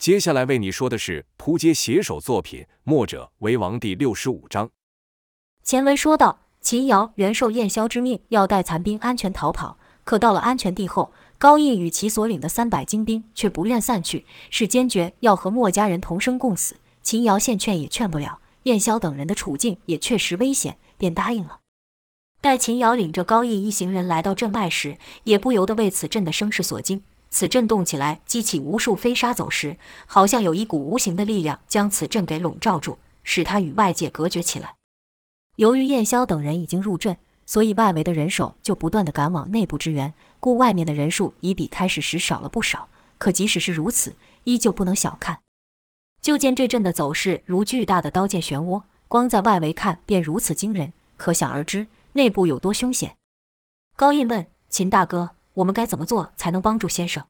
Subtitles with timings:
[0.00, 4.70] 接下来为你说的是扑街写手作品《墨者为王》第六十五章。
[5.62, 16.76] 前文说到，秦瑶原受燕萧之命，要带残兵安全逃跑，可到了安全地后，高义与其所领的三百精兵却不愿散去，是坚决要和墨家人同生共死。
[17.02, 21.58] 秦瑶现劝也劝不了，燕萧等人的处境也确实危险，便答应了。
[22.40, 27.02] 待秦瑶领着高义一行人来到镇外时，也不由得为此阵的声势所惊。
[27.30, 29.76] 此阵动起来，激起无数飞沙走石，
[30.06, 34.74] 好像有一股无形的力量将此阵给笼罩住，使它与外界隔绝起来。
[35.56, 37.16] 由于燕萧等人已经入阵，
[37.46, 42.88] 所以外围的人手就不断地赶往内部支援，故外面的人数已比开始时少了不少。
[43.18, 45.40] 可即使是如此，依旧不能小看。
[46.20, 53.16] 就见这阵的走势如巨大的刀剑漩涡，光在外围看便如此惊人，可想而知内部有多凶险。
[53.96, 55.30] 高印问秦大哥。
[55.54, 57.24] 我们该怎么做才能帮助先生？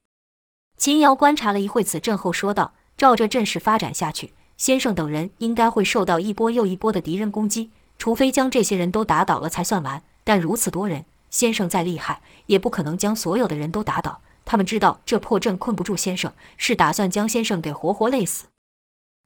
[0.77, 10.03] 秦瑶观察了一会此阵后说道：“照这阵势发展下去，先生等人应该会受到一波又一波的敌人攻击，除非将这些人都打倒了才算完。
[10.25, 14.21] 但如此多人，先生再厉害，也不可能将所有的人都打倒。
[14.45, 18.47] 他们知道这破阵困不住先生，是打算将先生给活活累死。”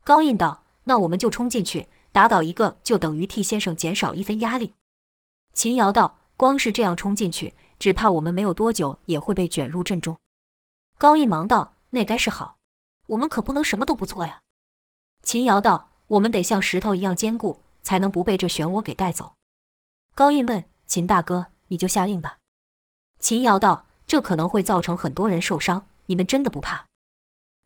[0.05, 4.74] 高印道：“那我们就冲进去，打倒一个，就等于替先生减少一分压力。”
[5.55, 10.18] 秦瑶道：“光是这样冲进去。”只怕我们没有多久也会被卷入阵中。
[10.96, 12.56] 高印忙道：“那该是好，
[13.08, 14.40] 我们可不能什么都不做呀。”
[15.22, 19.34] 秦瑶道：“我们得像石头一样坚固，才能不被这漩涡给带走。”
[20.16, 22.38] 高印问：“秦大哥，你就下令吧。”
[23.20, 26.86] 秦瑶道：“这可能会造成很多人受伤，你们真的不怕？”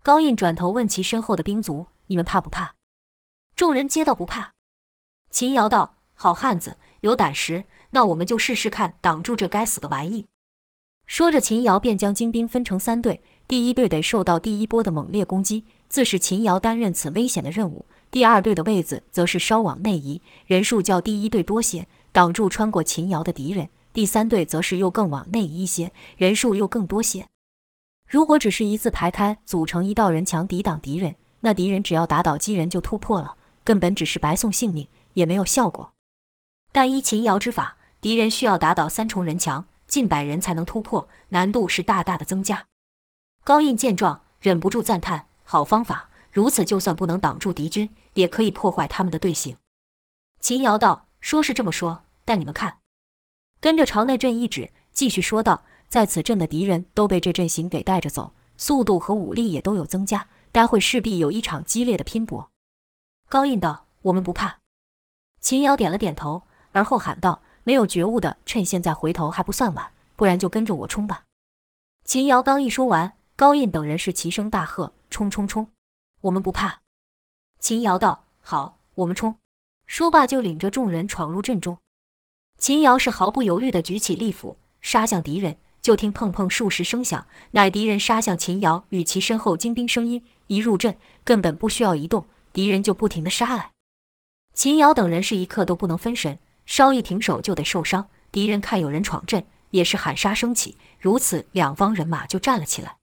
[0.02, 2.74] 高印转头问其身后的兵卒：“你们怕不怕？”
[3.55, 4.52] 众人皆道不怕。
[5.30, 10.27] 秦瑶道：“好汉子，有胆识。”那我们就试试看，挡住这该死的玩意。
[11.06, 27.27] 说着，秦瑶便将精兵分成三队，第一队得受到第一波的猛烈攻击，自是秦瑶担任此危险的任务；第二队的位子则是稍往内移，人数较第一队多些，挡住穿过秦瑶的敌人；第三队则是又更往内移一些，人数又更多些。
[28.07, 35.92] 如果只是一字排开，组成一道人墙抵挡敌人，那敌人只要打倒击人就突破了，根本只是白送性命，也没有效果。
[36.70, 42.67] 但依秦瑶之法，敌人需要打倒三重人墙，近百人才能突破，难度是大大的增加。
[43.42, 46.09] 高印见状，忍不住赞叹：“好方法！
[46.31, 49.57] 如此，就算不能挡住敌军，也可以破坏他们的队形。”
[50.39, 52.79] 秦瑶道：“说是这么说，但你们看。”
[53.61, 62.51] 跟着朝内阵一指，继续说道：“在此阵的敌人都被这阵型给带着走，速度和武力也都有增加，待会势必有一场激烈的拼搏。”
[63.29, 64.61] 高印道：“我们不怕。”
[65.41, 67.42] 秦瑶点了点头，而后喊道。
[67.68, 71.24] 没有觉悟的，趁现在回头还不算晚，不然就跟着我冲吧。
[72.02, 75.68] 秦瑶刚一说完，高印等人是齐声大喝：“冲冲冲！
[76.23, 76.80] 我们不怕！”
[77.61, 79.36] 秦瑶道：“好，我们冲！”
[79.86, 81.77] 说罢就领着众人闯入阵中。
[82.56, 85.58] 秦瑶是毫不犹豫地举起利斧，杀向敌人。
[85.83, 90.24] 就听砰砰数十声响，乃敌人杀向秦瑶与其身后精兵声音。
[90.46, 93.73] 一入阵，根本不需要移动，敌人就不停地杀来。
[94.55, 96.39] 秦瑶等人是一刻都不能分神。
[96.68, 102.98] 稍一停手就得受伤，敌人看有人闯阵，也是喊杀声起，如此两方人马就站了起来。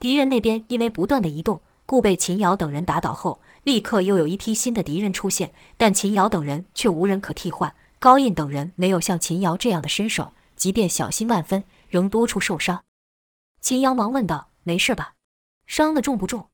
[0.00, 7.72] 敌人那边因为不断的移动，故被秦瑶等人打倒后，立刻又有一批新的敌人出现，但秦瑶等人却无人可替换。
[8.00, 12.82] 高印等人没有像秦瑶这样的身手，即便小心万分，仍多处受伤。
[13.60, 15.14] 秦瑶忙问道：“没事吧？
[15.68, 16.48] 伤得重不重？”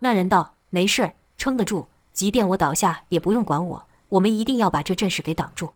[0.00, 5.74] 那人道：“没事，撑得住，即便我倒下也不用管我。”我们一定要把这阵势给挡住。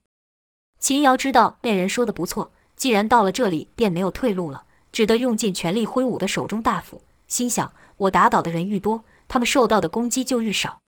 [0.79, 10.81] 秦瑶知道那人说的不错，既然到了这里，便没有退路了，只得用尽全力挥舞的手中大斧，心想：我打倒的人愈多，他们受到的攻击就愈少。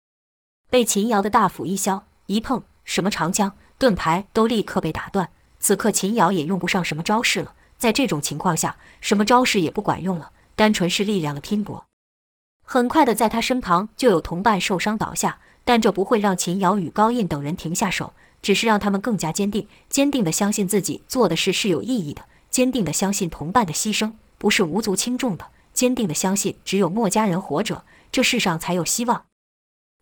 [0.70, 5.30] 被秦瑶的大斧一削一碰，什么长枪、盾牌都立刻被打断。
[5.60, 11.86] 此刻秦瑶也用不上什么招式了，在这种情况下，什么招式也不管用了，单纯是力量的拼搏。
[12.64, 15.40] 很快的，在他身旁就有同伴受伤倒下。
[15.68, 29.26] 但这不会让秦瑶与高印等人停下手，只是让他们更加坚定，坚定地相信自己做的事是有意义的，坚定地相信同伴的牺牲不是无足轻重的，坚定地相信只有墨家人活着，这世上才有希望。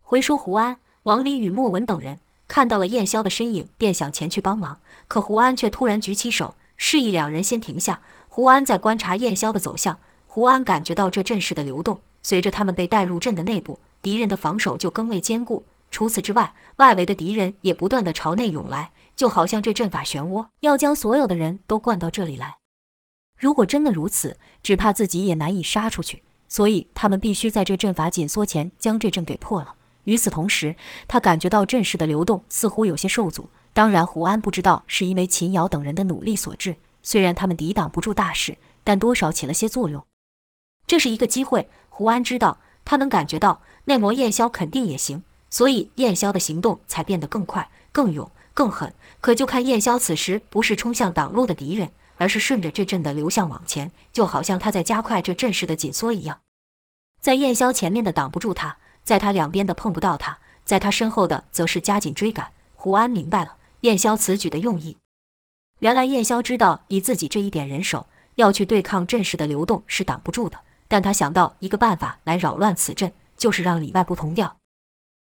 [0.03, 4.77] 回说胡安、王林与莫文等人看到了燕霄的身影，便想前去帮忙，
[5.07, 8.01] 可胡安却突然举起手，示意两人先停下。
[8.29, 9.97] 胡安在观察燕霄的走向，
[10.27, 13.77] 胡安感觉到这阵势的流动，随着他们被带入阵的内部。
[14.01, 15.63] 敌人的防守就更为坚固。
[15.92, 22.57] 除此之外，外围的敌人也不断地朝内涌来，就好像这阵法漩涡要将所有的人都灌到这里来。
[23.38, 26.24] 如果真的如此，只怕自己也难以杀出去。
[26.48, 29.75] 所以他们必须在这阵法紧缩前将这阵给破了。
[30.06, 30.75] 与此同时，
[31.07, 33.50] 他感觉到阵势的流动似乎有些受阻。
[33.71, 36.78] 当然，胡安不知道是因为秦瑶等人的努力所致。
[37.04, 40.04] 虽然他们抵挡不住大势，但多少起了些作用。
[40.88, 48.94] 这是一个机会，胡安知道，他能感觉到那魔燕霄肯定也行，所以燕霄的行动才变得更快、更勇、更狠。
[49.21, 56.42] 可就看燕霄此时不是冲向挡路的敌人，而是顺着这阵的流向往前，就好像他在加快这阵势的紧缩一样。
[57.21, 58.75] 在燕霄前面的挡不住他，
[59.06, 62.51] 在他两边的碰不到他，在他身后的则是加紧追赶。
[62.75, 64.97] 胡安明白了燕霄此举的用意。
[65.80, 70.59] 原来燕霄知道，以自己这一点人手，要去对抗阵势的流动是挡不住的。
[70.87, 74.57] 但他想到一个办法来扰乱此阵，就是让里外不同调。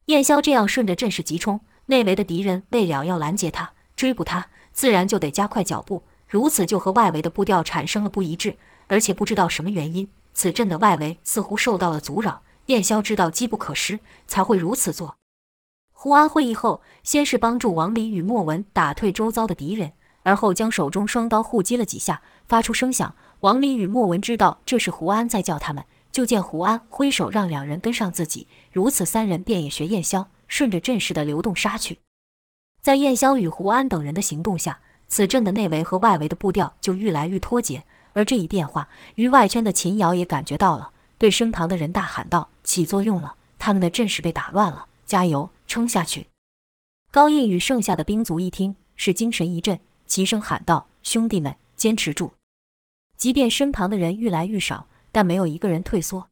[0.08, 6.04] 燕霄这样顺着阵势急冲，内围的敌人为了要拦截他、追捕他，自然就得加快脚步。
[6.28, 8.58] 如此就和外围的步调产生了不一致，
[8.88, 12.42] 而且不知道什么原因，此阵的外围似乎受到了阻扰。
[12.68, 15.18] 燕霄知道机不可失，才会如此做。
[15.92, 19.94] 胡安会意后，先是帮助王离与莫文打退周遭的敌人。
[20.24, 23.14] 而后将手中双刀互击了几下，发出声响。
[23.44, 32.00] 王林与莫文知道这是胡安在叫他们，就见胡安挥手让两人跟上自己，如此三人便也学燕霄，顺着阵势的流动杀去。
[32.82, 34.80] 在燕霄与胡安等人的行动下，
[35.10, 37.84] 此阵的内围和外围的步调就愈来愈脱节。
[38.14, 46.28] 而这一变化，于外圈的秦瑶也感觉到了，对升堂的人大喊道：“起作用了，他们的阵势被打乱了，加油，撑下去！”
[47.12, 49.82] 高印与剩下的兵卒一听，是精神一振。
[50.08, 52.32] 齐声喊道：“兄弟们，坚持住！
[53.18, 56.28] 即便身旁的人愈来愈少，但没有一个人退缩。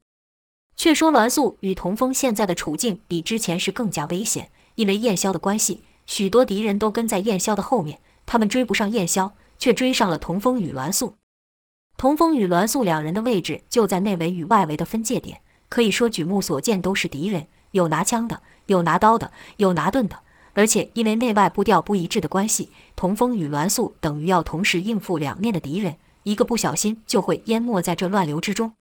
[0.76, 11.16] 却说栾素与童风现在的处境比之前是更加危险，因为燕霄的关系，许多敌人都跟在燕霄的后面，他们追不上燕霄，却追上了童风与栾素。
[11.98, 20.20] 童风与栾素两人的位置就在内围与外围的分界点，可以说举目所见都是敌人，有拿枪的，有拿刀的，有拿盾的。”
[20.54, 28.74] 而且因为内外步调不一致的关系，童风与栾素等于要同时应付两面的敌人，一个不小心就会淹没在这乱流之中。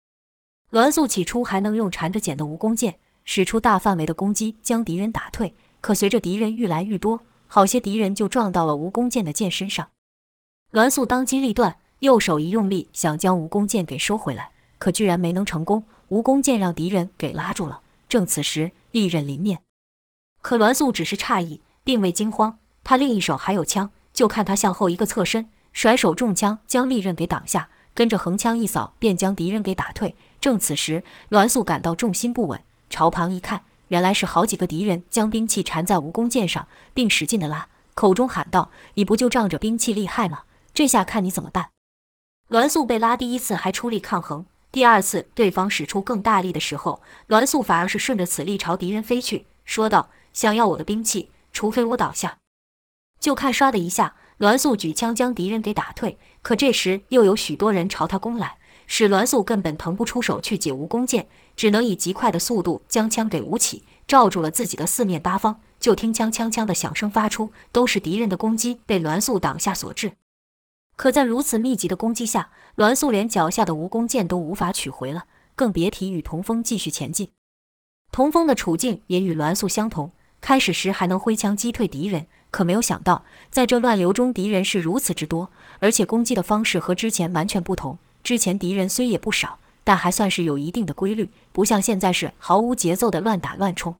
[0.72, 9.90] 栾素起初还能用缠着茧的蜈蚣剑使出大范围的攻击将敌人打退，可随着敌人愈来愈多，好些敌人就撞到了蜈蚣剑的剑身上。
[10.72, 17.82] 栾素当机立断，右手一用力，想将蜈蚣剑给收回来，可居然没能成功，蜈蚣剑让敌人给拉住了。
[18.08, 19.62] 正此时，利刃临面。
[20.42, 22.60] 可栾素只是诧异，并未惊慌。
[22.84, 30.16] 他另一手还有枪，就看他向后一个侧身，甩手中枪，将利刃给挡下，跟着横枪一扫，便将敌人给打退。
[30.42, 40.44] 正此时，栾素感到重心不稳，朝旁一看，原来是好几个敌人将兵器缠在蜈蚣剑上，并使劲地拉，口中喊道：“你不就仗着兵器厉害吗？
[40.74, 41.70] 这下看你怎么办！”
[42.50, 50.10] 栾素被拉第一次还出力抗衡，第二次对方使出更大力的时候，栾素反而是顺着此力朝敌人飞去，说道。
[50.32, 52.38] 想要我的兵器，除非我倒下。
[53.20, 56.18] 就看唰的一下，栾素举枪将敌人给打退。
[56.42, 58.58] 可这时又有许多人朝他攻来，
[58.88, 65.62] 使栾素根本腾不出手去解蜈蚣箭，只能以极快的速度将枪给舞起，罩住了自己的四面八方。
[65.80, 70.14] 就听枪枪枪的响声发出，都是敌人的攻击被栾素挡下所致。
[70.98, 75.26] 可在如此密集的攻击下，栾素连脚下的蜈蚣箭都无法取回了，
[75.56, 77.30] 更别提与童风继续前进。
[78.12, 80.12] 童风的处境也与栾素相同。
[80.42, 87.98] 开始时还能挥枪击退敌人，可没有想到，在这乱流中，敌人是如此之多，而且攻击的方式和之前完全不同。
[88.24, 93.96] 之前敌人虽也不少，但还算是有一定的规律，不像现在是毫无节奏的乱打乱冲。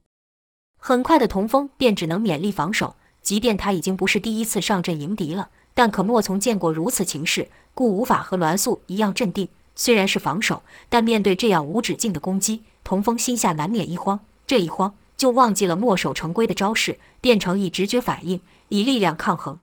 [0.78, 9.48] 很快的，童风便只能勉力防守，即便他已经不是第一次上阵迎敌了，但可莫从见过如此情势，故无法和栾素一样镇定。
[9.76, 14.20] 虽然是防守，但面对这样无止境的攻击，童风心下难免一慌。
[14.46, 14.94] 这一慌。
[15.20, 19.60] 就忘记了墨守成规的招式，变成以直觉反应，以力量抗衡。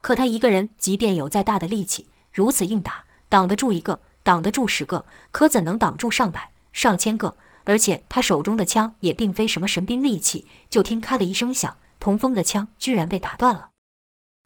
[0.00, 7.36] 可他一个人，即便有再大的力气，如此硬打，挡得住一个，挡得住十个，可怎能挡住上百、上千个？
[7.64, 10.46] 而且他手中的枪也并非什么神兵利器。
[10.70, 13.68] 就听咔的一声响，童风的枪居然被打断了。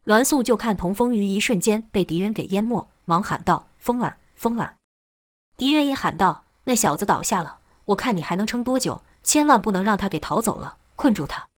[0.03, 4.75] 栾素就看童风于一瞬间被敌人给淹没，忙喊道：“风儿，风儿！”
[5.55, 11.49] 敌人也喊道：“那小子倒下了，我看你还能撑多久？”千万不能让他给逃走了，困住他。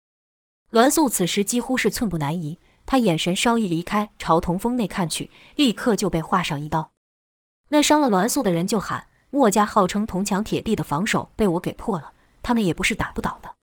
[0.72, 6.92] 栾素此时几乎是寸步难移，他眼神稍一离开，朝童风内看去，立刻就被划上一刀。
[7.68, 13.56] 那伤了栾素的人就喊：“墨家号称铜墙铁壁的防守被我给破了，他们也不是打不倒的。”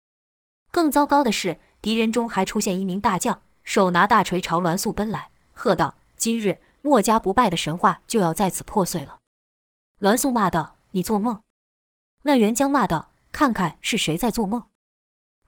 [0.71, 9.19] 更糟糕的是，敌人中还出现一名大将，手拿大锤朝栾素奔来，喝道：“今日墨家不败的神话就要在此破碎了！”
[10.01, 11.41] 栾素骂道：“你做梦！”
[12.25, 14.63] 那元江骂道：“看看是谁在做梦！”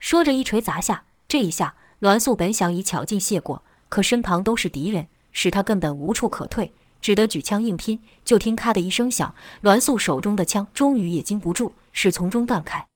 [0.00, 1.04] 说着一锤砸下。
[1.28, 8.02] 这一下，栾素本想以巧劲谢过，可身旁都是敌人，使他根本无处可退，只得举枪硬拼。
[8.24, 12.86] 就听“咔”的一声响，栾素手中的枪终于也经不住，是从中断开。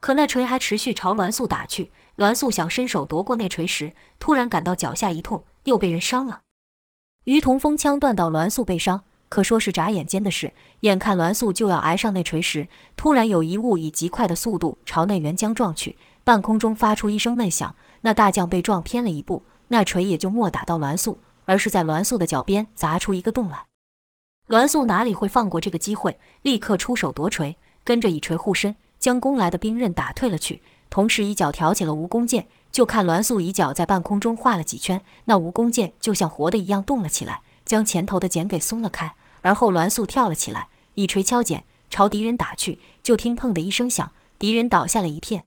[0.00, 1.92] 可那锤还持续朝栾素打去。
[2.16, 6.40] 栾素想伸手夺过那锤时，突然感到脚下一痛，又被人伤了。
[7.24, 10.52] 于同风枪断到栾素背伤，可说是眨眼间的事。
[10.80, 23.64] 眼看栾素就要挨上那锤时，突然有一物以极快的速度朝那袁江撞去，半空中发出一声闷响，那大将被撞偏了一步，那锤也就没打到栾素，而是在栾素的脚边砸出一个洞来。
[24.48, 30.62] 栾素哪里会放过这个机会，立刻出手夺锤，跟着以锤护身，将攻来的兵刃打退了去。
[30.88, 39.14] 同时，一脚挑起了蜈蚣剑，就看栾素一脚在半空中画了几圈，那蜈蚣剑就像活的一样动了起来，将前头的茧给松了开。
[39.42, 42.78] 而后栾素跳了起来，一锤敲茧，朝敌人打去。
[43.02, 45.44] 就听“砰”的一声响，敌人倒下了一片。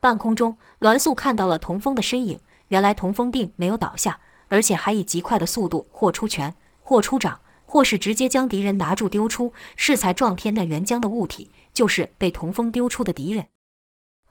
[0.00, 2.40] 半空中，栾素看到了童风的身影。
[2.68, 4.18] 原来童风并没有倒下，
[4.48, 13.46] 而且还以极快的速度，或出拳，或出掌，或是直接将敌人拿住丢出，适才撞偏那原浆的物体，就是被童风丢出的敌人。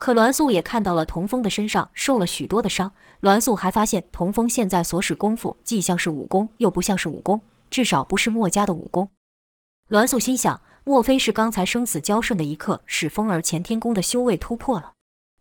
[0.01, 2.91] 可栾素也看到了童风的身上受了许多的伤。
[3.19, 7.39] 栾素还发现童风现在所使功夫既像是武功，又不像是武功，
[7.69, 9.11] 至少不是墨家的武功。
[9.89, 14.93] 栾素心想：莫非是刚才生死交瞬的一刻，使风儿干天宫的修为突破了？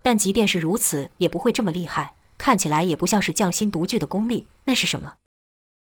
[0.03, 2.17] 但即便是如此，也不会这么厉害。
[2.37, 5.15] 看起来也不像是匠心独具的功力，那是什么？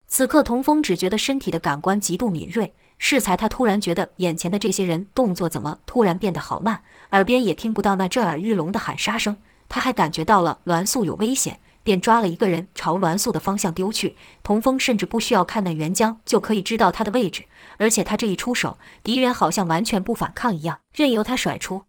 [0.09, 2.73] 此刻童风只觉得身体的感官极度敏锐。
[2.97, 9.37] 适才他突然觉得眼前的这些人动作怎么突然变得好慢，耳边也听不到那震耳欲聋的喊杀声。
[9.69, 14.15] 他还感觉到了栾素有危险，便抓了一个人朝栾素的方向丢去。
[14.41, 17.45] 童风甚至不需要看那袁江就可以知道他的位置，
[17.77, 21.83] 而且他这一出手，敌人好像完全不反抗一样，任由他甩出。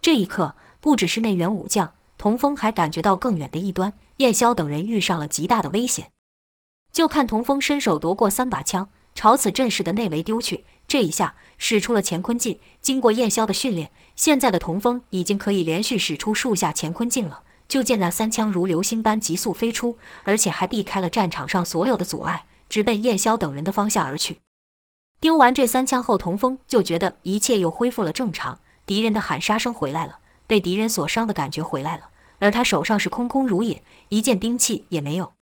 [0.00, 6.12] 这一刻，不只是内员武将，童风还感觉到更远的一端，燕霄等人遇上了极大的危险。
[6.92, 8.88] 就看童风伸手夺过三把枪。
[9.14, 12.58] 朝此阵势的内围丢去，这一下使出了乾坤劲。
[12.80, 17.42] 经过燕霄的训练，现在的童风已经可以连续使出数下乾坤劲了。
[17.68, 24.40] 就见那三枪如流星般急速飞出，而且还避开了战场上所有的阻碍，直奔燕霄等人的方向而去。
[25.20, 32.08] 丢完这三枪后，童风就觉得一切又恢复了正常，敌人的喊杀声回来了，被敌人所伤的感觉回来了，
[32.40, 35.32] 而他手上是空空如也，一件兵器也没有。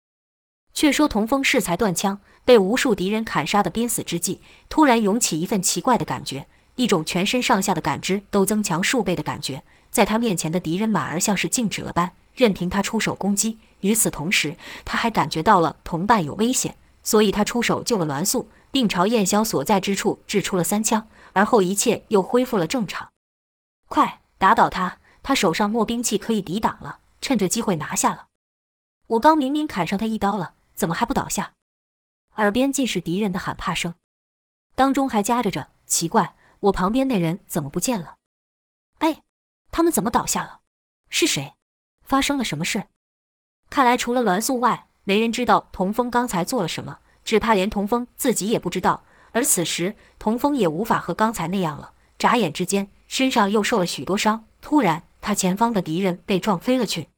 [0.72, 2.20] 却说童风适才断枪。
[2.44, 9.62] 被无数敌人砍杀的濒死之际，突然涌起一份奇怪的感觉，一种全身上下的感知都增强数倍的感觉。
[9.90, 13.58] 在他面前的敌人马儿像是静止了般，任凭他出手攻击。
[13.80, 21.06] 与此同时，他还感觉到了同伴有危险，所以他出手救了栾素，并朝燕霄所在之处掷出了三枪。
[21.32, 23.08] 而后一切又恢复了正常。
[23.88, 24.98] 快打倒他！
[25.22, 28.26] 他手上没兵器可以抵挡了，趁着机会拿下了。
[29.06, 31.52] 我刚明明砍上他一刀了，怎么还不倒下？
[32.40, 33.94] 耳边尽是敌人的喊怕声，
[34.74, 38.16] 当中还夹着着奇怪，我旁边那人怎么不见了？
[39.00, 39.22] 哎，
[39.70, 40.60] 他们怎么倒下了？
[41.10, 41.52] 是谁？
[42.02, 42.84] 发生了什么事？
[43.68, 49.04] 看来除了栾素外，没人知道童风刚才做了什么，只怕连童风自己也不知道。
[49.32, 51.92] 而此时，童风也无法和刚才那样了。
[52.18, 54.46] 眨眼之间，身上又受了许多伤。
[54.62, 57.10] 突然，他前方的敌人被撞飞了去，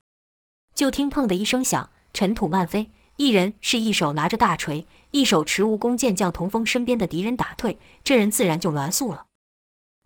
[0.75, 2.91] 就听“砰”的一声响，尘土漫飞。
[3.17, 7.79] 一人是一手拿着大锤，一手持蜈蚣剑，将童风身边的敌人打退。
[8.03, 9.27] 这人自然就栾素了。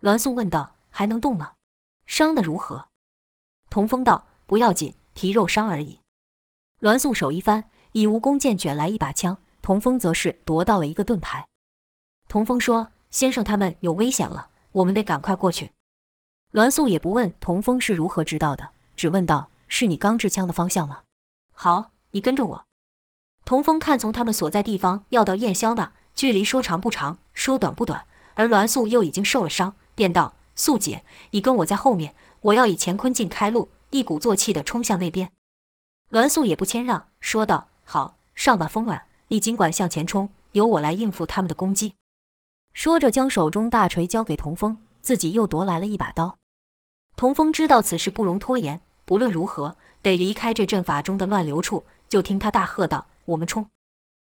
[0.00, 1.54] 栾素问道：“还能动吗？
[2.06, 2.88] 伤的如何？”
[3.70, 6.00] 童风道：“不要紧，皮肉伤而已。”
[6.80, 9.38] 栾素手一翻，以蜈蚣剑卷来一把枪。
[9.62, 11.48] 童风则是夺到了一个盾牌。
[12.28, 15.72] 童风说：“先生他们有危险了，我们得赶快过去。”
[16.52, 21.02] 栾素也不问童风是如何知道的，只问道：“是你刚制枪的方向吗
[21.52, 22.66] ？”“好，你跟着我。”
[23.46, 35.30] 童风看从他们所在地方要到燕霄那，距离说长不长，说短不短，而栾素又已经受了伤，便道：“素姐，你跟我在后面，我要以乾坤镜开路，一鼓作气地冲向那边。”
[36.10, 41.94] 栾素也不谦让，说道：“好，上吧，风儿，你尽管向前冲，由我来应付他们的攻击。”
[42.74, 46.36] 说着，将手中大锤交给童风，自己又夺来了一把刀。
[47.14, 53.06] 童风知道此事不容拖延，不论如何得离开这阵法中的乱流处，就听他大喝道。
[53.26, 53.66] 我们冲！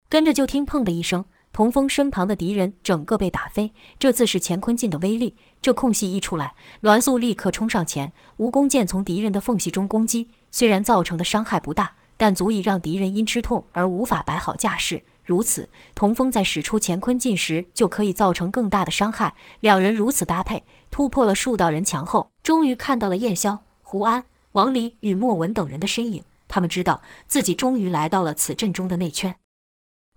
[0.10, 3.74] 跟着就听“砰”的一声，童风身旁的敌人整个被打飞。
[4.00, 5.36] 这次是乾坤劲的威力。
[5.62, 10.30] 这空隙一出来，栾素立刻冲上前，蜈蚣剑从敌人的缝隙中攻击。
[10.50, 15.04] 虽然造成的伤害不大，但足以让敌人因吃痛而无法摆好架势。
[15.26, 19.36] 如此，童风在使出乾坤劲时就可以造成更大的伤害。
[19.60, 26.24] 两人如此搭配，突破了数道人墙后，终于看到了燕霄、胡安、王离与莫文等人的身影。
[26.48, 29.36] 他们知道自己终于来到了此阵中的内圈。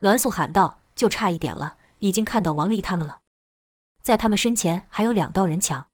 [0.00, 3.18] 栾素喊道：“就差一点了，已经看到王丽他们了。
[4.02, 5.86] 在他们身前还有两道人墙，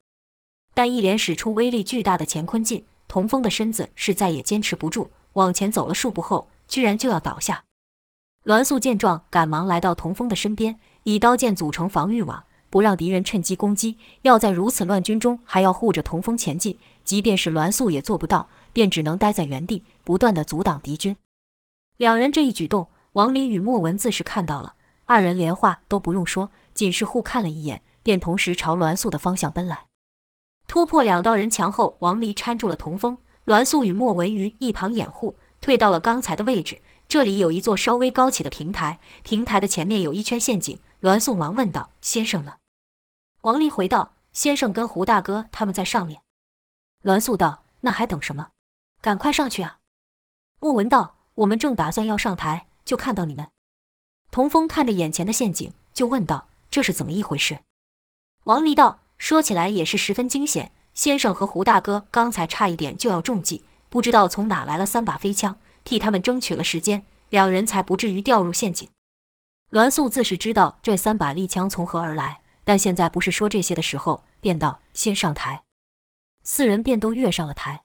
[0.75, 7.65] 但一连使出威力巨大的乾坤劲，童风的身子是再也坚持不住，往前走了数步后，居然就要倒下。
[8.45, 13.99] 栾素见状，赶忙来到童风的身边，以刀剑组成防御网，不让敌人趁机攻击。
[14.23, 21.17] 要在如此乱军中还要护着童风前进，即便是栾素也做不到，便只能待在原地，不断的阻挡敌军。
[21.97, 24.75] 两人这一举动，王离与莫文自是看到了，
[25.07, 29.87] 二人连话都不用说，仅是互看了一眼，便同时朝栾素的方向奔来。
[30.69, 33.17] 突破两道人墙后，王离搀住了童风，
[33.47, 36.83] 栾素与莫文于一旁掩护，退到了刚才的位置。
[37.09, 40.79] 这里有一座稍微高起的平台，平台的前面有一圈陷阱。
[41.01, 42.57] 栾素忙问道：“先生呢？”
[43.41, 46.21] 王离回道：“先生跟胡大哥他们在上面。”
[47.05, 48.49] 栾素道：“那还等什么？
[49.07, 49.79] 赶快上去啊！”
[50.59, 51.15] 莫文道
[51.47, 53.47] ：“我们正打算要上台，就看到你们。”
[54.33, 57.61] 童风看着眼前的陷阱，就问道：“这是怎么一回事？”
[58.43, 60.73] 王离道：“说起来也是十分惊险。
[60.93, 68.91] 先生和胡大哥刚才差一点就要中计，不知道从哪来了三把飞枪。”替他们争取了时间，两人才不至于掉入陷阱。
[69.71, 75.63] 栾素自是知道这三把利枪从何而来，但现在不是说这些的时候，便道：“先上台。”
[76.43, 77.85] 四人便都跃上了台。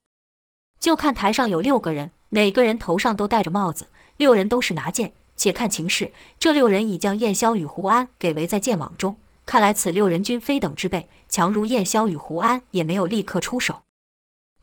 [0.81, 5.13] 就看台上有六个人，每个人头上都戴着帽子，六人都是拿剑。
[5.35, 9.15] 且看情势，这六人已将燕霄与胡安给围在剑网中。
[9.45, 13.83] 看来此六人均非等之辈，强如燕霄与胡安也没有立刻出手。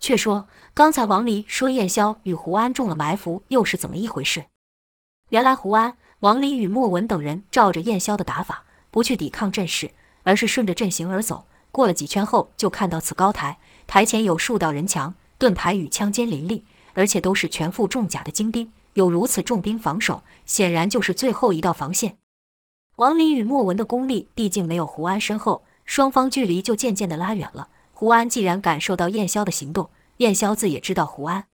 [0.01, 4.47] 却说，刚才王离说燕霄与胡安中了埋伏，又是怎么一回事？
[5.31, 9.93] 原来胡安、王离与莫文等人照着燕霄的打法，不去抵抗阵势，
[10.25, 11.47] 而是顺着阵型而走。
[11.71, 16.65] 过了几圈后，就看到此高台，台前有数道人墙、盾牌与枪尖林立，
[16.95, 18.73] 而且都是全副重甲的精兵。
[18.95, 22.19] 有如此重兵防守，显然就是最后一道防线。
[22.97, 27.69] 王林与莫文的功力毕竟没有胡安深厚，双方距离就渐渐的拉远了。
[27.93, 31.47] 胡安既然感受到燕霄的行动，燕霄自也知道胡安。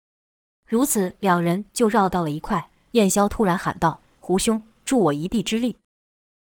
[0.69, 2.71] 如此，两人就绕到了一块。
[2.93, 5.79] 燕霄突然喊道：“胡兄，助我一臂之力！”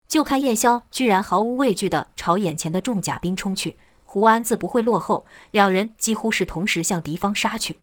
[0.10, 3.78] 就看燕霄居然毫无畏惧地朝眼前的重甲兵冲去。
[4.12, 7.80] 胡安自不会落后，两人几乎是同时向敌方杀去。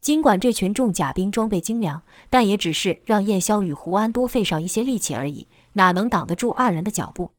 [0.00, 7.32] 尽管这群重甲兵装备精良，但也只是让燕霄与胡安多费上一些力气而已，哪能挡得住二人的脚步？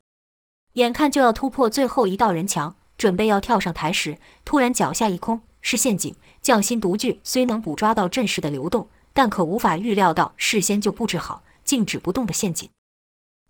[0.73, 2.75] 眼看就要突破最后一道人墙。
[2.99, 6.15] 准备要跳上台时，突然脚下一空，是陷阱。
[6.39, 12.69] 匠心独具，虽能捕捉到阵势的流动，但可无法预料到事先就布置好静止不动的陷阱。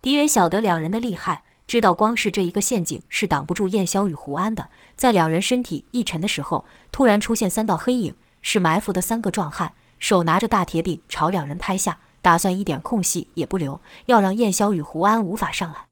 [0.01, 4.69] 敌人晓得两人的厉害，知道光是这一个陷阱是挡不住燕霄与胡安的。
[4.95, 15.87] 在两人身体一沉的时候，突然出现三道黑影，是埋伏的三个壮汉，手拿着大铁柄朝两人拍下，打算一点空隙也不留，要让燕霄与胡安无法上来。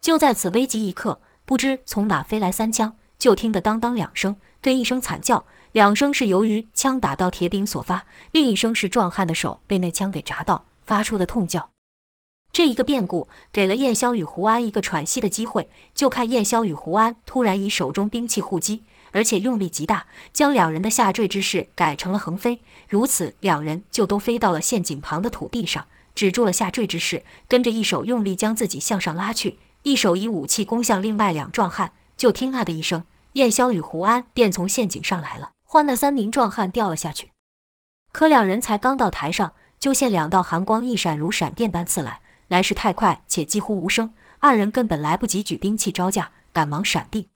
[0.00, 1.20] 就在此危急一刻。
[1.44, 5.46] 不知从哪飞来三枪，就听得当当两声，跟一声惨叫。
[5.70, 11.70] 两声是由于枪打到铁柄所发，另一声是壮汉的手被那枪给砸到发出的痛叫。
[12.56, 15.68] 这一个变故给了燕霄与胡安一个喘息的机会。
[15.94, 22.62] 就看燕霄与胡安突然以手中兵器互击，而且用力极大，将两人的下坠之势改成了横飞。
[22.88, 29.58] 如此，两人就都飞到了陷阱旁的土地上，止住了下坠之势，跟着一手用力将自己向上拉去。
[29.82, 37.32] 一手以武器攻向另外两壮汉，就听啊的一声，燕霄与胡安便从陷阱上来了，换那三名壮汉掉了下去。
[38.12, 47.28] 可两人才刚到台上，就见两道寒光一闪，如闪电般刺来，来势太快且几乎无声，二人根本来不及举兵器招架，赶忙闪避。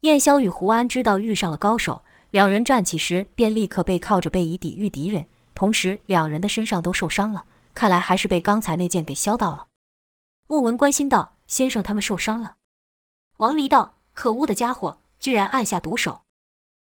[0.00, 9.66] 燕霄与胡安知道遇上了高手，两人站起时便立刻背靠着背以抵御敌人，同时两人的身上都受伤了，看来还是被刚才那剑给削到了。
[10.46, 11.34] 莫文关心道。
[11.48, 12.56] 先生他们受伤了，
[13.38, 16.20] 王离道：“可恶的家伙，居然暗下毒手！”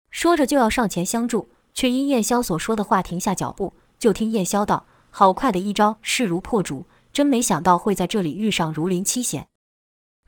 [0.10, 3.74] 说着就要上前相助，却因燕霄所说的话停下脚步。
[4.00, 9.48] 就听燕霄道：“好快的一招，势如破竹，真没想到会在这里遇上如林七贤。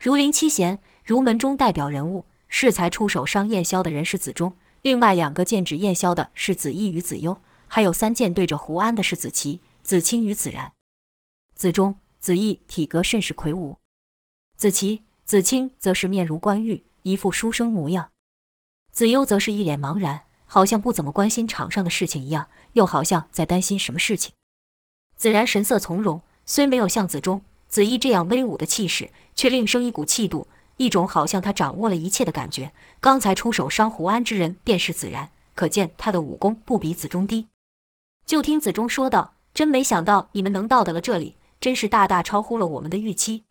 [0.02, 10.72] 如林七贤，如门中代表人物，适才出手伤燕霄的人是子忠，另外两个剑指燕霄的是子义与子悠，还有三剑对着胡安的是子奇、子清与子然。
[11.56, 13.76] 子忠、子义体格甚是魁梧。”
[14.56, 18.12] 子奇、子清则是面如冠玉，一副书生模样；
[18.94, 24.32] 子悠则是一脸茫然，好像不怎么关心场上的事情一样，又好像在担心什么事情。
[25.18, 30.48] 子然神色从容，虽没有像子忠、子义这样威武的气势，却另生一股气度。
[30.78, 32.72] 一种好像他掌握了一切的感觉。
[33.00, 37.48] 刚才出手伤胡安之人便是子然，可见他的武功不比子中低。
[38.26, 43.44] 就听子中说道：“真没想到你们能到得了这里，真是大大超乎了我们的预期。”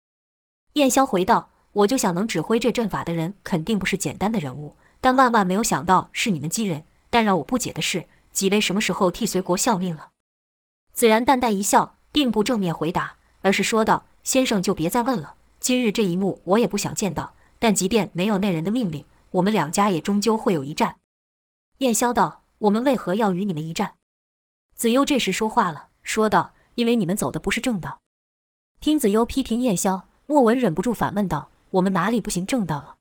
[0.75, 6.85] 燕霄回道：“我就想能指挥这阵法的人，肯定不是简单的人物，但万万没有想到是你们姬人。
[7.11, 10.11] 但让我不解的是，几位什么时候替随国效命了？”
[10.95, 15.35] 子然淡淡一笑，并不正面回答，而是说道：“先生就别再问了。
[15.61, 17.35] 今日这一幕，我也不想见到。
[17.59, 20.96] 但即便没有那人的命令，我们两家也终究会有一战。”
[21.81, 23.96] 燕霄道：“我们为何要与你们一战？”
[24.74, 27.98] 子悠这时说话了，说道：“因为你们走的不是正道。”
[28.81, 32.96] 听子悠批评燕霄，莫文忍不住反问道：“我们哪里不行正道了？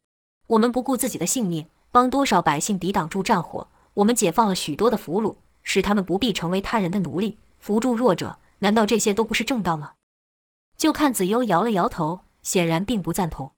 [0.48, 8.38] 我们不顾自己的性命，帮多少百姓抵挡住战火，我们解放了许多的俘虏，使他们不必成为他人的奴隶，扶助弱者。
[8.60, 9.94] 难道这些都不是正道吗？”
[10.78, 13.54] 就看子悠摇了摇头，显然并不赞同。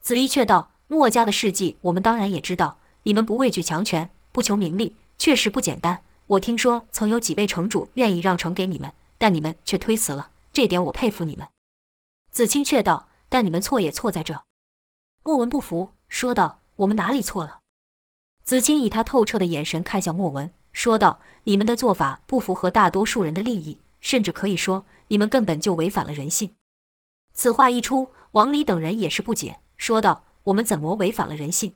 [0.00, 2.78] 子离却道：“墨家的事迹，我们当然也知道。
[3.02, 6.04] 你们不畏惧强权。”不求名利，确实不简单。
[6.28, 11.48] 我听说曾有几位城主愿意让城给你们，但你们却推辞了，这点我佩服你们。
[12.30, 14.44] 子清却道：“但你们错也错在这。”
[15.24, 17.58] 莫文不服，说道：“我们哪里错了？”
[18.44, 26.54] 子清以他透彻的眼神看向莫文，说道：“你们的做法不符合大多数人的利益，甚至可以说，你们根本就违反了人性。”
[27.32, 31.74] 此话一出，王离等人也是不解，说道：“我们怎么违反了人性？”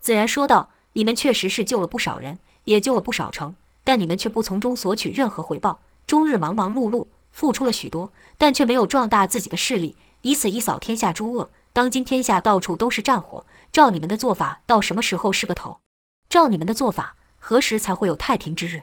[0.00, 0.70] 子然说道。
[0.94, 11.48] 你们确实是救了不少人，也救了不少城，但你们却不从中索取任何回报，终日忙忙碌碌，付出了许多，但却没有壮大自己的势力，以此一扫天下诸恶。
[11.72, 15.80] 当今天下到处都是战火，照你们的做法，到什么时候是个头？
[16.28, 18.82] 照你们的做法，何时才会有太平之日？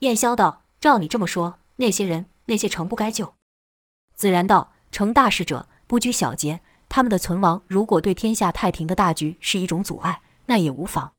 [0.00, 3.34] 燕霄道：“照你这么说，那些人、那些城不该救。”
[4.14, 11.12] 子然道：“成大事者不拘小节，他们的存亡，如果对天下太平的大局是一种阻碍，那也无妨。”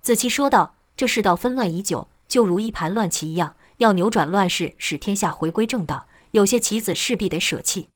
[0.00, 7.88] 子期说道：“这世道纷乱已久，就如一盘乱棋一样，要扭转乱世，使天下回归正道，有些棋子势必得舍弃。”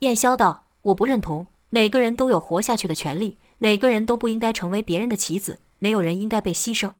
[0.00, 6.92] 燕霄道：“我不认同，每个人都有活下去的权利，每个人都不应该成为别人的棋子，没有人应该被牺牲。”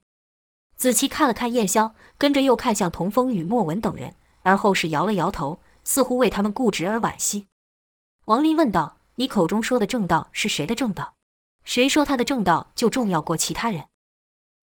[0.83, 7.47] 子期看了看燕霄，跟着又看向童风与莫文等人，而后是摇了摇头，似乎为他们固执而惋惜。
[8.25, 11.15] 王林问道：“你口中说的正道是谁的正道？
[11.63, 13.85] 谁说他的正道就重要过其他人？”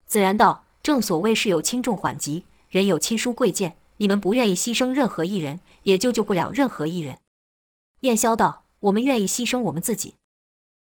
[0.04, 3.78] 子然道：“正所谓事有轻重缓急，人有亲疏贵贱。
[3.96, 7.16] 你们不愿意牺牲任何一人，也就救不了任何一人。”
[8.00, 10.16] 燕霄道：“我们愿意牺牲我们自己。”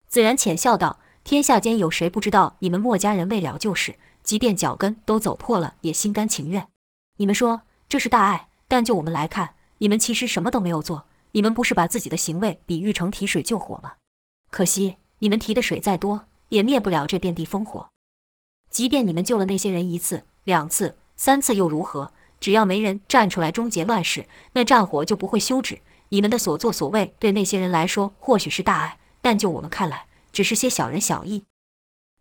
[0.10, 6.68] 子然浅笑道：“天下间有谁不知道你们墨家人为了救世，即便脚跟都走破了，也心甘情愿？
[7.18, 11.08] 你们说这是大爱，但就我们来看，你们其实什么都没有做。
[11.32, 13.94] 你们不是把自己的行为比喻成提水救火吗？
[14.52, 17.90] 可惜你们提的水再多，也灭不了这遍地烽火。”
[18.70, 22.12] 即便你们救了那些人一次、两次、三次又如何？
[22.40, 25.82] 只要没人站出来终结乱世，那战火就不会休止。
[26.10, 31.46] 你们的所作所为对那些人来说或许是大爱，但就我们看来，只是些小人小义。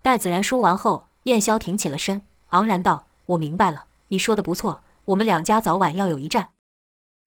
[0.00, 6.48] 戴子然说完后，燕霄挺起了身，昂然道：“我明白了，你说的不错，我们两家早晚要有一战。”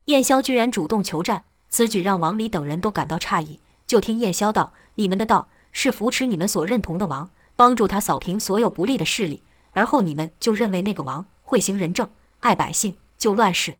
[0.05, 3.59] 燕霄居然主动求战，此举让王离等人都感到诧异。
[3.85, 12.09] 就听燕霄道：“你们的道是扶持你们所认同的王。”帮助他扫平所有不利的势力，而后你们就认为那个王会行仁政、
[12.39, 13.77] 爱百姓、救乱世。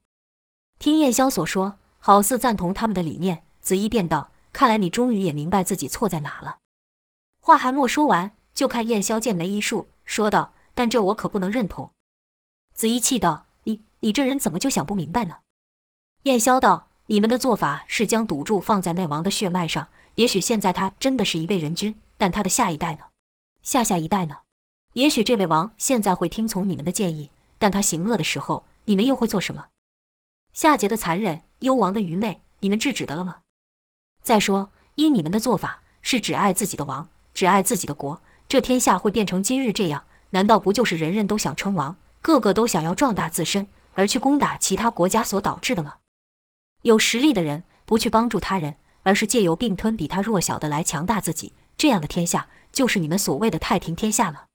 [0.78, 3.42] 听燕霄所说，好似赞同他们的理念。
[3.60, 6.58] 子衣便道：“看来你终于也明白自己错在哪了。”
[7.42, 11.94] 话还没说完，就看燕霄剑眉一竖，说道：“但这我可不能认同。”
[12.76, 15.38] 子衣气道：“你你这人怎么就想不明白呢？”
[16.24, 23.06] 燕霄道：“你们的做法是将赌注放在那王的血脉上，也许现在他真的是一位人君，但他的下一代呢？”
[23.64, 24.40] 下下一代呢？
[24.94, 29.68] 也许这位王现在会听从你们的建议，但他行恶的时候，你们又会做什么？
[30.52, 33.44] 夏桀的残忍，幽王的愚昧，你们制止得了吗？
[34.22, 38.22] 再说，依你们的做法，是只爱自己的王，只爱自己的国，
[38.52, 40.04] 这天下会变成今日这样？
[40.32, 46.00] 难道不就是人人都想称王，个个都想要壮大自身，而去攻打其他国家所导致的吗？
[46.82, 52.50] 有实力的人不去帮助他人，而是借由并吞比他弱小的来强大自己，这样的天下。
[52.74, 54.48] 就是你们所谓的太平天下了。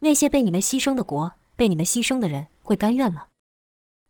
[0.00, 3.26] 那些被你们牺牲的国，被你们牺牲的人，会甘愿吗？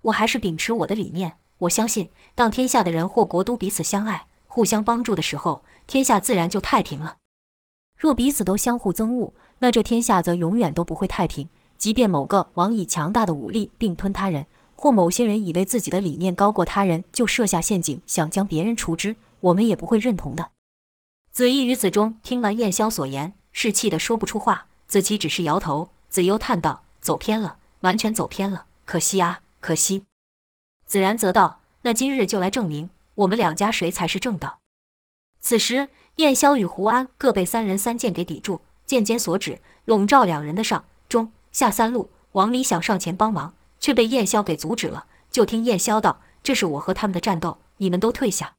[0.00, 1.36] 我还是秉持我的理念。
[1.58, 7.18] 我相信，当天下的人或国都彼此相爱、互相帮助的时候，天下自然就太平了。
[7.96, 11.48] 若彼此都相互憎恶，那这天下则永远都不会太平。
[11.76, 20.50] 即便某个王以强大的武力并吞他人，或某些人以为自己的理念高过他人，就设下陷阱想将别人除之，我们也不会认同的。
[21.32, 24.66] 子义与子忠听完燕霄所言，是气得说不出话。
[24.86, 25.90] 子期只是摇头。
[26.08, 30.04] 子优叹道：“走偏了，完全走偏了，可惜啊，可惜。”
[30.86, 34.60] 子然则道：“那今日就来证明，我们两家谁才是正道。”
[35.42, 42.10] 此时，燕霄与胡安各被三人三剑给抵住，剑尖所指，笼罩两人的上中下三路。
[42.32, 45.06] 王离想上前帮忙，却被燕霄给阻止了。
[45.30, 48.54] 就听燕霄道：“这是我和他们的战斗，你们都退下。”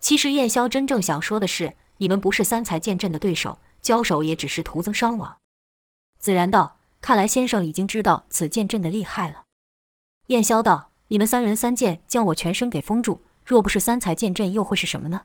[0.00, 1.76] 其实燕霄真正想说的是。
[2.00, 5.36] 你们不是三才剑阵的对手，交手也只是徒增伤亡。
[6.18, 9.44] 子然道：“看来先生已经知道此剑阵的厉害了。”
[10.28, 15.24] 燕霄道：“你们三人三剑将我全身给封住，若不是三才剑阵，又会是什么呢？”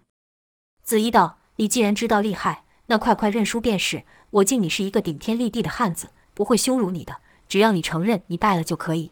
[0.83, 4.03] 子义道：“你既然知道厉害，那快快认输便是。
[4.31, 7.17] 我敬你是一个顶天立地的汉子，不会羞辱你的。
[7.47, 9.11] 只要你承认你败了就可以。”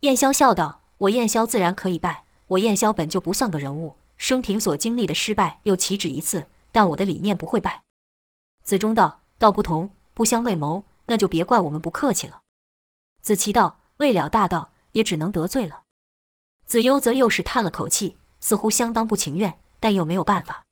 [0.00, 7.82] 燕霄笑道：“我燕霄自然可以败，我燕霄本就不算个人物，生平所经历的失败又岂止一次？”但我的理念不会败。
[8.62, 12.40] 子忠道：“道不同，不相为谋，那就别怪我们不客气了。”
[13.20, 15.82] 子琪道：“为了大道，也只能得罪了。”
[16.64, 20.64] 子优则又是叹了口气，似乎相当不情愿，但又没有办法。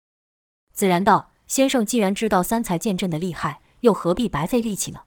[0.79, 5.01] 子然道：“先生既然知道三才剑阵的厉害，又何必白费力气呢？”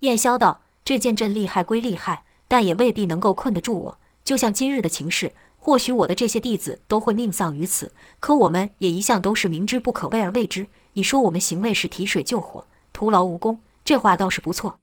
[0.00, 3.98] 燕霄道：“这剑阵厉害归厉害，但也未必能够困得住我。
[4.24, 10.66] 就像今日的情势。”或许我的这些弟子都会命丧于此，可我们也一向都是明知不可为而为之。
[10.94, 14.80] 你说我们行为是提水救火，徒劳无功，这话倒是不错。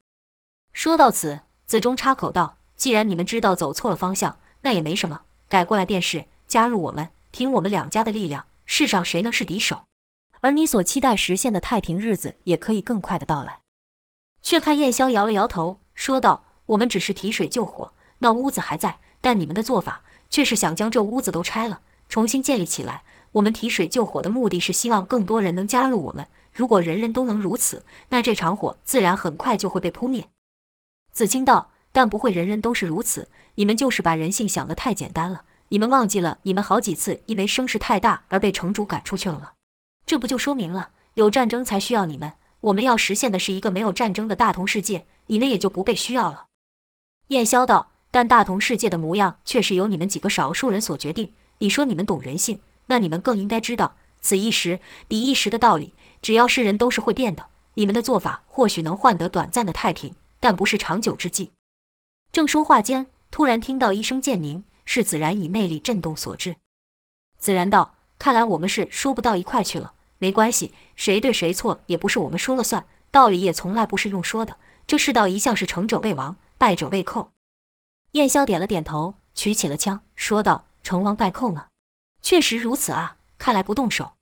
[0.72, 6.26] 说到此，子忠插口道：“既然你们知道走错了方向，那也没什么，改过来便是。
[6.48, 9.82] 加入我们，凭我们两家的力量，世上谁能是敌手？
[10.48, 13.60] 而你所期待实现的太平日子，也可以更快的到来。”
[14.42, 23.04] 却看燕霄摇了摇头，说道：“我们只是提水救火，那屋子还在，但你们的做法……”却是想将这屋子都拆了，重新建立起来。
[23.34, 26.28] 我们提水救火的目的是希望更多人能加入我们。
[26.54, 30.30] 如果人人都能如此，那这场火自然很快就会被扑灭。
[31.12, 33.30] 子清道：“但不会人人都是如此。
[33.56, 35.44] 你们就是把人性想得太简单了。
[35.70, 39.52] 你们忘记了，你们好几次因为声势太大而被城主赶出去了吗？
[40.08, 42.34] 这不就说明了有战争才需要你们？
[42.62, 46.48] 我们要实现的是一个没有战争的大同世界，你们也就不被需要了。”
[47.30, 47.92] 燕霄道。
[48.10, 51.34] 但大同世界的模样却是由你们几个少数人所决定。
[51.58, 55.94] 你说你们懂人性，那你们更应该知道此一时彼一时的道理。
[56.22, 61.52] 只要是人都是会变的，你们的做法或许能换得短暂的太平，但不是长久之计。
[62.32, 66.56] 正说话间，突然听到一声剑鸣，是子然以魅力震动所致。
[67.38, 69.94] 子然道：“看来我们是说不到一块去了。
[70.20, 74.58] 没关系，谁对谁错也不是我们说了算，道理也从来不是用说的。
[74.86, 77.32] 这世道一向是成者为王，败者为寇。”
[78.14, 81.68] 燕霄点了点头，取起了枪，说道：“成王败寇呢？
[82.22, 83.18] 确实如此啊！
[83.38, 84.14] 看来不动手。”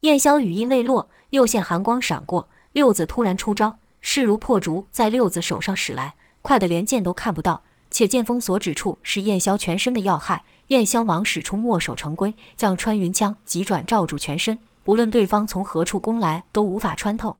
[0.00, 7.62] 燕霄语音未落，右线寒光闪过，六子突然出招，势如破竹，在六子手上使来，快得连剑都看不到。
[7.90, 17.36] 且剑锋所指处是燕霄全身的要害，燕霄忙使出墨守成规，将穿云枪急转罩住全身，不论对方从何处攻来，都无法穿透。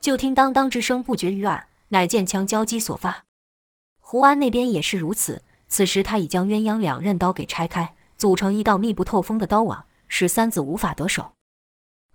[0.00, 3.24] 就听当当之声不绝于耳，乃剑枪交击所发。
[4.00, 11.32] 胡安那边也是如此，此时他已将鸳鸯两刃刀给拆开，组成一道密不透风的刀网，使三子无法得手。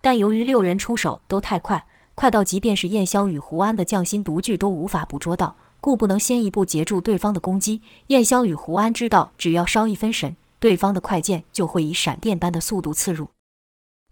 [0.00, 7.82] 但由于六人出手都太快，快到即便是燕霄与胡安的匠心独具都无法捕捉到，故不能先一步截住对方的攻击。
[8.08, 13.28] 燕霄与胡安知道，只要稍一分神，对方的快剑就会以闪电般的速度刺入。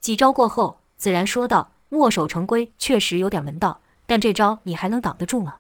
[0.01, 5.57] 几招过后，子然说道：“墨守成规确实有点门道，但这招你还能挡得住吗？”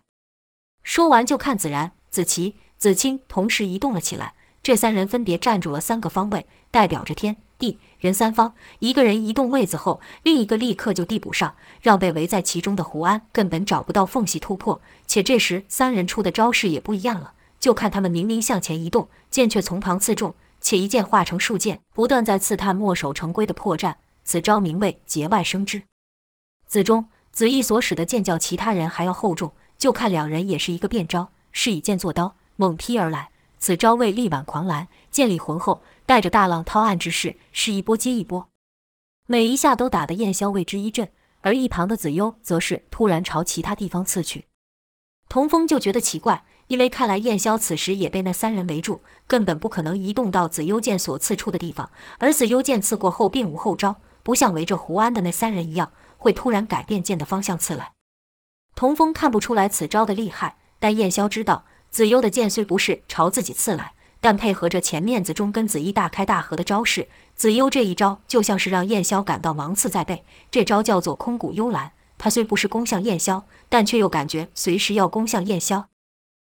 [0.82, 1.92] 说完就看子然。
[2.08, 8.54] 子琪、子清同时移动了起来，这三人分别站住了三个方位，代表着天地人三方。
[8.80, 14.80] 一个人移动位子后，另一个立刻就递补上，让被围在其中的胡安根本找不到缝隙突破。
[15.06, 23.94] 且这时三人出的招式也不一样了，就看他们明明向前移动，剑却从旁刺中，且一剑化成数剑，不断在刺探墨守成规的破绽。
[24.24, 25.82] 此招名为节外生枝。
[26.66, 31.30] 子忠、子义所使的剑较其他人还要厚重，就看两人也是一个变招。
[31.52, 33.30] 是以剑作刀，猛劈而来。
[33.58, 38.48] 此招为力挽狂澜，剑力浑厚，带着大浪淘岸之势，是一波接一波，
[39.26, 41.08] 每一下都打得燕霄为之一震。
[41.42, 44.46] 而一旁的子优则是突然朝其他地方刺去。
[45.28, 51.90] 童风就觉得奇怪，因为看来燕霄此时也被那三人围住，根本不可能移动到子优剑所刺出的地方。
[52.18, 57.92] 而子优剑刺过后并无后招，不像围着胡安的那三人一样，会突然改变剑的方向刺来。
[58.74, 60.56] 童风看不出来此招的厉害。
[60.82, 70.24] 但燕霄知道，子优的剑虽不是朝自己刺来，但配合着前面子忠跟子衣大开大合的招式，子悠这一招就像是让燕霄感到芒刺在背。
[70.50, 75.84] 这招叫做空谷幽兰，他虽不是攻向燕霄，但却又感觉随时要攻向燕霄。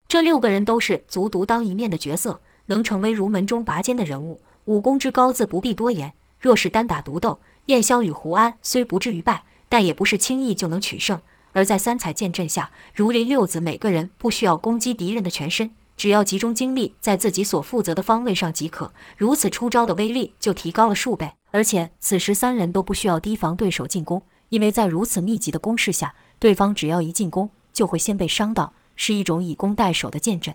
[0.06, 6.12] 这六个人都是足独当一面的角色，能成为儒门中拔尖的人物，武功之高自不必多言。
[6.38, 11.20] 若是单打独斗，燕霄与胡安虽不至于败，但也不是轻易就能取胜。
[11.52, 15.70] 而在三彩剑阵下，儒林六子每个人不需要攻击敌人的全身。
[15.94, 21.32] 只要集中精力在自己所负责的方位上即可，如此出招的威力就提高了数倍。
[21.50, 30.54] 而且此时三人都不需要提防对手进攻，因为在如此密集的攻势下，对方只要一进攻，就会先被伤到，是一种以攻代守的剑阵。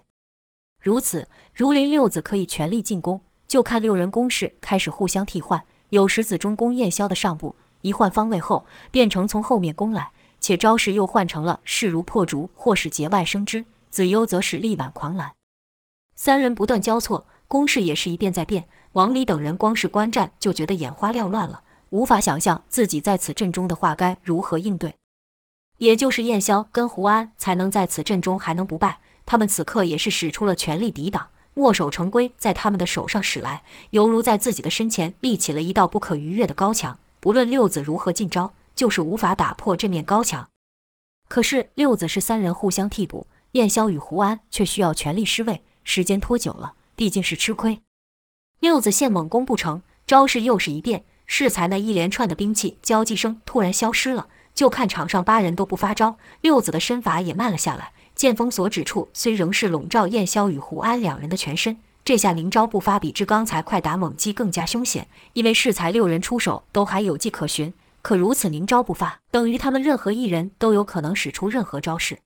[0.81, 5.63] 如此，儒林六子可以全力进攻，就看六人攻势开始互相替换。
[5.89, 13.65] 有时子中攻燕霄的上部，一换方位后，变成从后面攻来，且招式又换成了势如破竹或是节外生枝。
[13.89, 15.31] 子悠则是力挽狂澜，
[16.13, 18.67] 三人不断交错，攻势也是一变再变。
[18.91, 24.95] 王离等人光是观战就觉得眼花缭乱了，无法想象自己在此阵中的话该如何应对。
[25.77, 31.29] 也就是燕霄跟胡安才能在此阵中还能不败，他们此刻也是使出了全力抵挡。
[31.57, 36.99] 墨守成规在他们的手上使来，犹如在自己的身前立起了一道不可逾越的高墙。
[37.19, 40.49] 不论六子如何进招，就是无法打破这面高墙。
[41.27, 43.25] 可是六子是三人互相替补。
[43.53, 47.81] 燕霄与胡安却需要全力施位，时间拖久了，毕竟是吃亏。
[48.59, 54.27] 六子现猛攻不成，招式又是一变，适才那一连串的兵器交击声突然消失了。
[54.53, 57.93] 就看场上八人都不发招，六子的身法也慢了下来。
[58.17, 67.71] 剑锋所指处虽仍是笼罩燕霄与胡安两人的全身，这下临招步伐比之刚才快打猛击更加凶险，因为适才六人出手都还有迹可循。
[68.01, 72.17] 可如此临招不发，等于他们任何一人都有可能使出任何招式。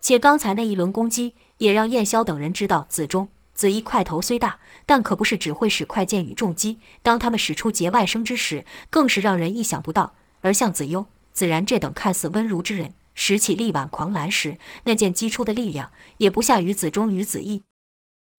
[0.00, 6.80] 且刚才那一轮攻击也让燕霄等人知道，子忠、子衣块头虽大，但可不是只会使快剑与重击。
[7.02, 10.14] 当他们使出节外生枝时，更是让人意想不到。
[10.40, 17.62] 而像子悠、子然这等看似温儒之人，拾起力挽狂澜时，那剑击出的力量也不下于子忠与子衣。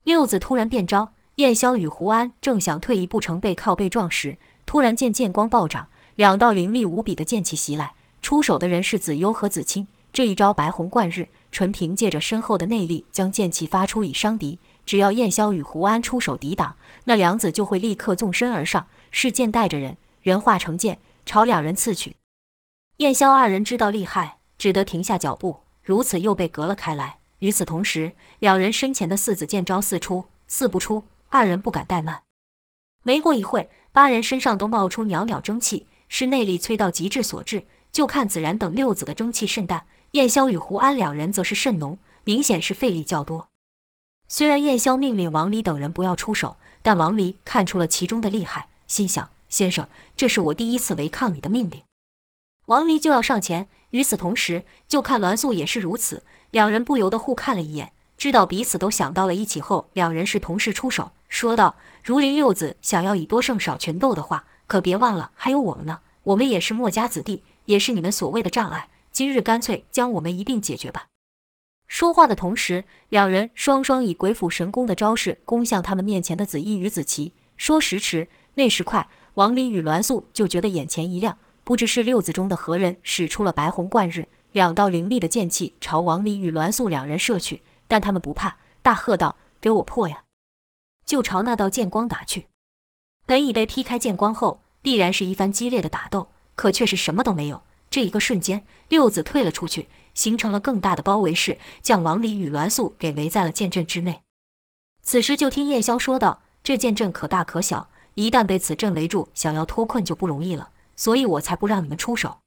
[0.04, 9.88] 六子突然变招，燕霄与胡安正想退一步成背靠背撞时，突然见剑光暴涨，两道凌厉无比的剑气袭来，出手的人是子悠和子清。
[10.14, 11.30] 这一招白虹贯日。
[11.52, 22.18] 纯凭借着深厚的内力将剑气发出以伤敌，只要燕霄与胡安出手抵挡，那两子就会立刻纵身而上，是剑带着人，人化成剑，朝两人刺去。
[22.98, 27.18] 燕萧二人知道厉害，只得停下脚步，如此又被隔了开来。
[27.40, 32.24] 与此同时，两人身前的四子剑招四出，四不出，二人不敢怠慢。
[33.04, 37.66] 没过一会，八人身上都冒出袅袅蒸汽，是内力催到极致所致。
[37.92, 39.86] 就看子然等六子的蒸汽甚淡。
[40.12, 43.50] 燕霄与胡安两人则是甚浓，明显是费力较多。
[44.28, 49.88] 虽然燕霄命令王离等人不要出手，但王离看出了其中的厉害，心想：先生，
[50.18, 51.82] 这是我第一次违抗你的命令。
[52.66, 71.08] 王离就要上前，与此同时，就看栾素也是如此，两人不由得互看了一眼，知道彼此都想到了一起后，两人是同时出手，说道：“如林六子想要以多胜少权斗的话，可别忘了还有我们呢，我们也是墨家子弟，也是你们所谓的障碍。”今日干脆将我们一并解决吧。
[71.88, 77.32] 说话的同时，两人双双以鬼斧神工的招式攻向他们面前的紫衣与子琪。
[77.56, 87.64] 说时迟，那时快，王离与栾素就觉得眼前一亮，不知是六子中的何人使出了白虹贯日，两道凌厉的剑气朝王离与栾素两人射去。
[87.88, 90.24] 但他们不怕，大喝道：“给我破呀！”
[91.06, 92.46] 就朝那道剑光打去。
[93.26, 97.64] 本以为劈开剑光后必然是一番激烈的打斗，可却是什么都没有。
[97.90, 104.22] 这一个瞬间，六子退了出去，形成了更大的包围势，将王离与栾素给围在了剑阵之内。
[105.02, 112.40] 此时，就听燕霄说道：“这剑阵可大可小，一旦被此阵围住，想要脱困就不容易了，所以我才不让你们出手。”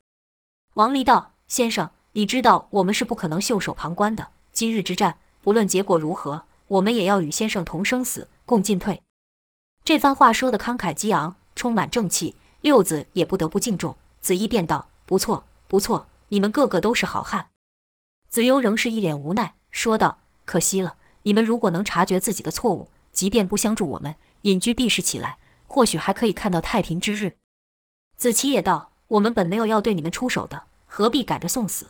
[0.74, 4.28] 王离道：“先生，你知道我们是不可能袖手旁观的。
[4.52, 9.02] 今日之战，不论结果如何，我们也要与先生同生死，共进退。”
[9.84, 13.96] 这番话说得慷慨激昂，充满正气，六子也不得不敬重。
[14.20, 14.88] 子义便道。
[15.06, 17.48] 不错，不错，你们个个都是好汉。
[18.28, 27.38] 子悠仍是一脸无奈，说道：“可惜了，你们如果能察觉自己的错误，即便不相助我们，隐居避世起来，或许还可以看到太平之日。”
[28.18, 31.86] 子期也道：“我们本没有要对你们出手的，何必赶着送死？”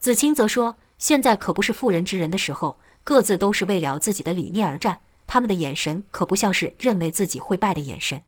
[0.00, 8.24] 子清则说：“现在可不是妇人之仁的时候，各自都是为了自己的理念而战，他们的眼神可不像是认为自己会败的眼神。”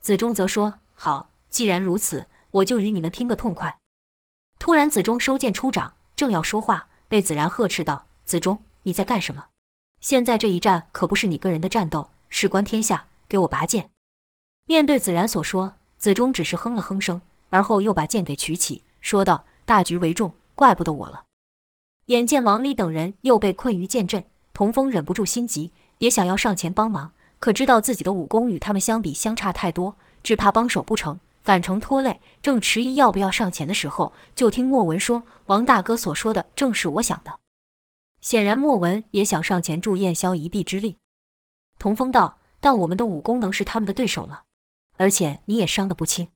[0.00, 3.78] 子忠则说：“好，既然如此。”我就与你们拼个痛快！
[4.58, 9.48] 突然，子忠收剑出掌，正要说话，被子然呵斥道：“子忠，你在干什么？
[10.00, 13.04] 现在这一战可不是你个人的战斗，事关天下。
[13.28, 13.90] 给我拔剑！
[14.64, 17.20] 面对子然所说，子忠只是哼了哼声，
[17.50, 21.24] 而后又把剑给举起，说道：“大局为重，怪不得我了。”
[22.06, 24.24] 眼见王离等人又被困于剑阵，
[24.54, 32.20] 童风忍不住心急，也想要上前帮忙，可知道自己的武功与他们相比相差太多，只怕帮手不成，反成拖累。
[32.40, 37.40] 正迟疑要不要上前的时候，就听莫文说：“王大哥所说的正是我想的。”
[38.22, 40.96] 显然，莫文也想上前助燕霄一臂之力。
[41.78, 44.44] 童风道：“但我们的武功能是他们的对手了，
[44.98, 46.28] 而且你也伤得不轻。”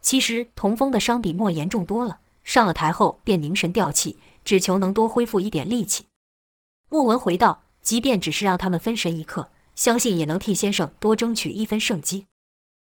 [0.00, 2.20] 其实，童风的伤比莫严重多了。
[2.44, 6.06] 上了台后便凝神吊气，只求能多恢复一点力气。
[6.88, 12.26] 莫文回道：“即便只是让他们分神一刻，相信也能替先生多争取一分胜机。”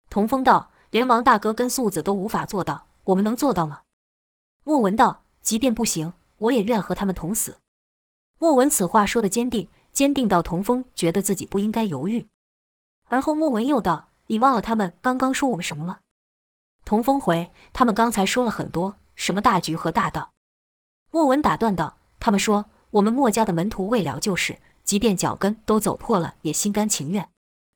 [0.09, 3.81] 童风道：“连王大哥跟素子都无法做到，我们能做到吗？”
[4.65, 7.57] 莫文道：“即便不行，我也愿和他们同死。”
[8.39, 12.25] 莫文此话说得坚定，坚定到童风觉得自己不应该犹豫。
[13.09, 15.99] 而后莫文又道：“你忘了他们刚刚说我们什么了？”
[16.85, 20.31] 童风回：“他们刚才说了很多。”什么大局和大道？
[21.11, 27.29] 莫文打断道：“他们说我们墨家的门徒未了旧事，即便脚跟都走破了，也心甘情愿。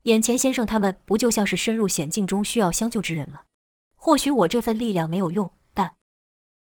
[0.03, 3.41] 眼前先生他们不就像是深入险境中需要相救之人吗？
[3.95, 5.93] 或许我这份力量没有用，但……”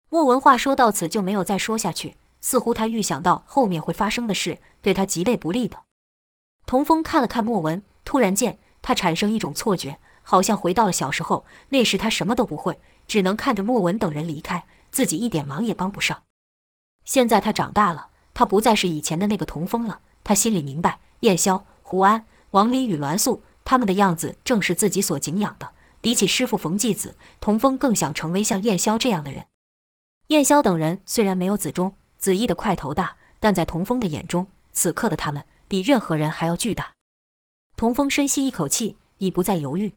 [0.08, 5.82] 莫文话说到此就没有再说下去，似乎他预想到后面会发生的事，对他极为不利的。
[6.64, 12.78] 童风看了看莫文，突然间他产生一种错觉，好像回到了小时候，那时他什么都不会。
[13.08, 16.22] 只能看着莫文等人离开，自己一点忙也帮不上。
[17.04, 20.00] 现在他长大了，他不再是以前的那个童风了。
[20.24, 25.70] 他心里明白，燕霄、胡安、王离与栾素他们的样子，正是自己所敬仰的。
[26.00, 29.46] 比起师父冯继子，童风更想成为像燕霄这样的人。
[30.28, 36.92] 燕霄等人虽然没有子忠、子义的块头大，但在童风的眼中，此刻的他们比任何人还要巨大。
[37.82, 39.92] 童峰深吸一口气，已不再犹豫。